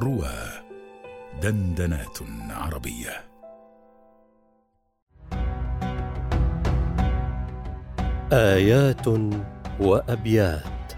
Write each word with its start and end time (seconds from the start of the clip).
روى 0.00 0.34
دندنات 1.42 2.18
عربية. 2.50 3.24
آيات 8.32 9.06
وأبيات 9.80 10.92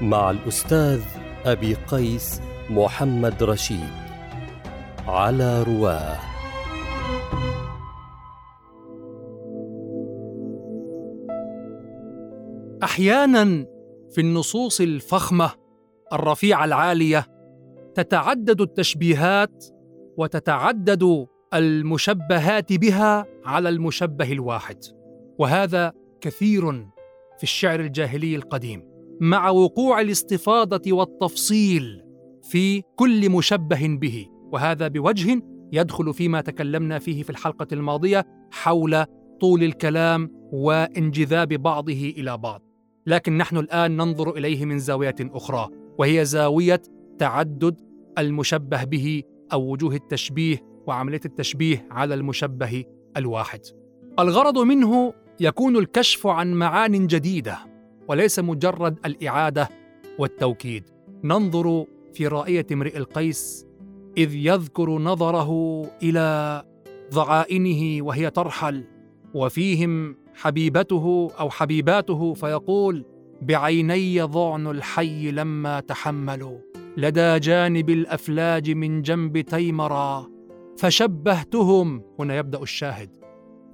مع 0.00 0.30
الأستاذ 0.30 1.02
أبي 1.44 1.74
قيس 1.74 2.40
محمد 2.70 3.42
رشيد 3.42 3.90
على 5.06 5.62
رواه. 5.62 6.18
أحيانا 12.82 13.66
في 14.10 14.20
النصوص 14.20 14.80
الفخمة 14.80 15.50
الرفيعة 16.12 16.64
العالية 16.64 17.31
تتعدد 17.94 18.60
التشبيهات 18.60 19.64
وتتعدد 20.16 21.26
المشبهات 21.54 22.72
بها 22.72 23.26
على 23.44 23.68
المشبه 23.68 24.32
الواحد. 24.32 24.84
وهذا 25.38 25.92
كثير 26.20 26.72
في 27.36 27.42
الشعر 27.42 27.80
الجاهلي 27.80 28.36
القديم. 28.36 28.82
مع 29.20 29.50
وقوع 29.50 30.00
الاستفاضة 30.00 30.92
والتفصيل 30.92 32.04
في 32.42 32.82
كل 32.96 33.30
مشبه 33.30 33.98
به. 34.00 34.26
وهذا 34.52 34.88
بوجه 34.88 35.42
يدخل 35.72 36.14
فيما 36.14 36.40
تكلمنا 36.40 36.98
فيه 36.98 37.22
في 37.22 37.30
الحلقة 37.30 37.66
الماضية 37.72 38.26
حول 38.50 39.04
طول 39.40 39.62
الكلام 39.62 40.30
وانجذاب 40.52 41.48
بعضه 41.48 42.12
إلى 42.16 42.38
بعض. 42.38 42.62
لكن 43.06 43.36
نحن 43.36 43.56
الآن 43.56 43.96
ننظر 43.96 44.30
إليه 44.36 44.64
من 44.64 44.78
زاوية 44.78 45.16
أخرى 45.20 45.68
وهي 45.98 46.24
زاوية 46.24 46.82
تعدد 47.22 47.80
المشبه 48.18 48.84
به 48.84 49.22
أو 49.52 49.72
وجوه 49.72 49.94
التشبيه 49.94 50.62
وعملية 50.86 51.20
التشبيه 51.24 51.86
على 51.90 52.14
المشبه 52.14 52.84
الواحد. 53.16 53.60
الغرض 54.18 54.58
منه 54.58 55.14
يكون 55.40 55.76
الكشف 55.76 56.26
عن 56.26 56.54
معان 56.54 57.06
جديدة 57.06 57.58
وليس 58.08 58.38
مجرد 58.38 58.98
الإعادة 59.06 59.68
والتوكيد. 60.18 60.84
ننظر 61.24 61.86
في 62.12 62.26
رائيه 62.26 62.66
امرئ 62.72 62.96
القيس 62.96 63.66
إذ 64.16 64.34
يذكر 64.34 64.90
نظره 64.98 65.82
إلى 66.02 66.62
ضعائنه 67.14 68.04
وهي 68.06 68.30
ترحل 68.30 68.84
وفيهم 69.34 70.16
حبيبته 70.34 71.30
أو 71.40 71.50
حبيباته 71.50 72.34
فيقول 72.34 73.04
بعيني 73.42 74.22
ضعن 74.22 74.66
الحي 74.66 75.30
لما 75.30 75.80
تحملوا. 75.80 76.58
لدى 76.96 77.38
جانب 77.38 77.90
الأفلاج 77.90 78.70
من 78.70 79.02
جنب 79.02 79.40
تيمرا 79.40 80.26
فشبهتهم 80.78 82.02
هنا 82.18 82.36
يبدأ 82.36 82.62
الشاهد 82.62 83.10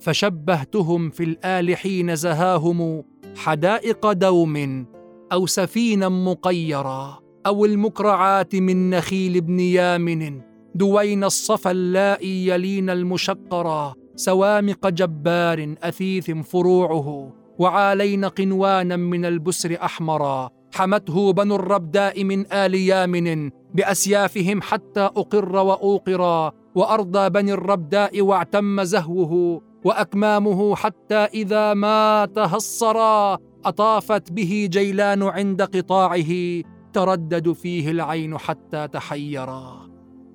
فشبهتهم 0.01 1.11
في 1.11 1.25
الآل 1.25 1.77
حين 1.77 2.17
زهاهم 2.17 3.05
حدائق 3.37 4.13
دوم 4.13 4.87
أو 5.33 5.47
سفينا 5.47 6.09
مقيرا 6.09 7.19
أو 7.47 7.65
المكرعات 7.65 8.57
من 8.57 8.91
نخيل 8.91 9.41
بن 9.41 9.61
يامن 9.61 10.41
دوين 10.75 11.25
الصفا 11.25 11.71
اللائي 11.71 12.47
يلين 12.47 12.91
المشقرا 12.91 13.95
سوامق 14.17 14.89
جبار 14.89 15.75
أثيث 15.83 16.31
فروعه 16.31 17.33
وعالين 17.59 18.25
قنوانا 18.25 18.97
من 18.97 19.25
البسر 19.25 19.77
أحمرا. 19.83 20.51
حمته 20.75 21.33
بنو 21.33 21.57
الربداء 21.57 22.25
من 22.25 22.53
آل 22.53 22.75
يامن 22.75 23.51
بأسيافهم 23.75 24.63
حتى 24.63 25.01
أقر 25.01 25.57
واوقرا 25.57 26.53
وأرضى 26.75 27.31
بني 27.31 27.53
الربداء 27.53 28.21
واعتم 28.21 28.83
زهوه 28.83 29.63
وأكمامه 29.85 30.77
حتى 30.77 31.15
إذا 31.15 31.75
ما 31.75 32.27
تهصرا 32.27 33.39
أطافت 33.65 34.33
به 34.33 34.69
جيلان 34.73 35.23
عند 35.23 35.63
قطاعه 35.63 36.63
تردد 36.93 37.53
فيه 37.53 37.91
العين 37.91 38.39
حتى 38.39 38.89
تحيرا. 38.89 39.89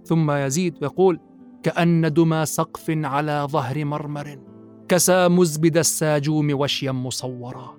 ثم 0.03 0.31
يزيد 0.31 0.77
يقول 0.81 1.19
كأن 1.63 2.13
دمى 2.13 2.45
سقف 2.45 2.85
على 2.89 3.47
ظهر 3.49 3.85
مرمر 3.85 4.39
كسى 4.87 5.27
مزبد 5.27 5.77
الساجوم 5.77 6.59
وشيا 6.59 6.91
مصورا. 6.91 7.77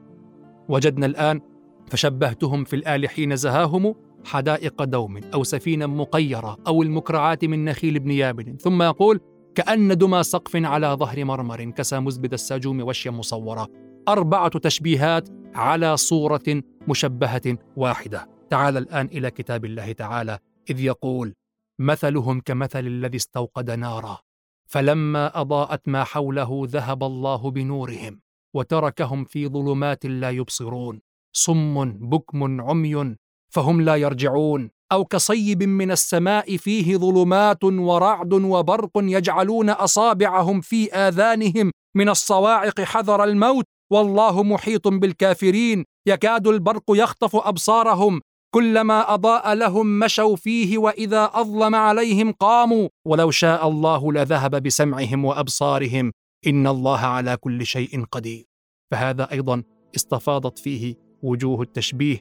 وجدنا 0.68 1.06
الآن 1.06 1.40
فشبهتهم 1.86 2.64
في 2.64 2.76
الآل 2.76 3.08
حين 3.08 3.36
زهاهم 3.36 3.94
حدائق 4.24 4.84
دوم 4.84 5.20
أو 5.34 5.44
سفينة 5.44 5.86
مقيرة 5.86 6.56
أو 6.66 6.82
المكرعات 6.82 7.44
من 7.44 7.64
نخيل 7.64 7.98
بن 7.98 8.10
يابن. 8.10 8.56
ثم 8.56 8.82
يقول 8.82 9.20
كأن 9.54 9.98
دمى 9.98 10.22
سقف 10.22 10.56
على 10.56 10.86
ظهر 10.86 11.24
مرمر 11.24 11.64
كسى 11.70 12.00
مزبد 12.00 12.32
الساجوم 12.32 12.80
وشيا 12.80 13.10
مصورا 13.10 13.66
أربعة 14.08 14.58
تشبيهات 14.58 15.28
على 15.54 15.96
صورة 15.96 16.62
مشبهة 16.88 17.58
واحدة. 17.76 18.28
تعال 18.50 18.76
الآن 18.76 19.06
إلى 19.06 19.30
كتاب 19.30 19.64
الله 19.64 19.92
تعالى 19.92 20.38
إذ 20.70 20.80
يقول 20.80 21.34
مثلهم 21.78 22.40
كمثل 22.40 22.86
الذي 22.86 23.16
استوقد 23.16 23.70
نارا 23.70 24.18
فلما 24.66 25.40
أضاءت 25.40 25.88
ما 25.88 26.04
حوله 26.04 26.62
ذهب 26.64 27.04
الله 27.04 27.50
بنورهم 27.50 28.20
وتركهم 28.54 29.24
في 29.24 29.48
ظلمات 29.48 30.06
لا 30.06 30.30
يبصرون. 30.30 31.00
صم 31.36 31.84
بكم 31.92 32.60
عمي 32.60 33.16
فهم 33.54 33.80
لا 33.80 33.96
يرجعون. 33.96 34.70
أو 34.92 35.04
كصيب 35.04 35.62
من 35.62 35.90
السماء 35.90 36.56
فيه 36.56 36.96
ظلمات 36.96 37.64
ورعد 37.64 38.32
وبرق 38.32 38.90
يجعلون 38.96 39.70
أصابعهم 39.70 40.60
في 40.60 40.92
آذانهم 40.92 41.70
من 41.96 42.08
الصواعق 42.08 42.80
حذر 42.80 43.24
الموت. 43.24 43.64
والله 43.92 44.42
محيط 44.42 44.88
بالكافرين. 44.88 45.84
يكاد 46.08 46.46
البرق 46.46 46.82
يخطف 46.90 47.36
أبصارهم. 47.36 48.20
كلما 48.54 49.14
أضاء 49.14 49.54
لهم 49.54 49.98
مشوا 49.98 50.36
فيه 50.36 50.78
وإذا 50.78 51.30
أظلم 51.34 51.74
عليهم 51.74 52.32
قاموا. 52.32 52.88
ولو 53.06 53.30
شاء 53.30 53.68
الله 53.68 54.12
لذهب 54.12 54.62
بسمعهم 54.62 55.24
وأبصارهم. 55.24 56.12
إن 56.46 56.66
الله 56.66 57.00
على 57.00 57.36
كل 57.36 57.66
شيء 57.66 58.04
قدير. 58.04 58.44
فهذا 58.90 59.32
أيضا 59.32 59.62
استفاضت 59.96 60.58
فيه 60.58 61.03
وجوه 61.24 61.62
التشبيه 61.62 62.18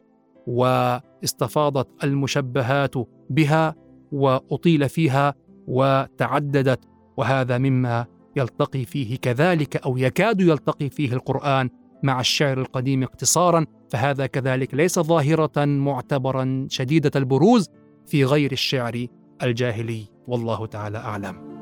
واستفاضت 0.47 2.03
المشبهات 2.03 2.95
بها 3.29 3.75
وأطيل 4.11 4.89
فيها 4.89 5.33
وتعددت 5.67 6.79
وهذا 7.17 7.57
مما 7.57 8.05
يلتقي 8.35 8.85
فيه 8.85 9.17
كذلك 9.17 9.77
أو 9.77 9.97
يكاد 9.97 10.41
يلتقي 10.41 10.89
فيه 10.89 11.13
القرآن 11.13 11.69
مع 12.03 12.19
الشعر 12.19 12.61
القديم 12.61 13.03
اقتصارا 13.03 13.65
فهذا 13.89 14.25
كذلك 14.25 14.73
ليس 14.73 14.99
ظاهرة 14.99 15.65
معتبرا 15.65 16.67
شديدة 16.69 17.11
البروز 17.15 17.69
في 18.05 18.25
غير 18.25 18.51
الشعر 18.51 19.07
الجاهلي 19.43 20.05
والله 20.27 20.65
تعالى 20.65 20.97
أعلم. 20.97 21.52